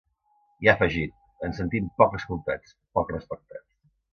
[0.63, 1.13] I ha afegit:
[1.47, 3.67] Ens sentim poc escoltats, poc respectats.